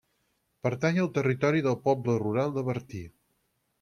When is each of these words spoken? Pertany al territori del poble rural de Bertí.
Pertany 0.67 0.97
al 1.03 1.11
territori 1.17 1.61
del 1.67 1.77
poble 1.89 2.17
rural 2.25 2.57
de 2.57 2.65
Bertí. 2.71 3.03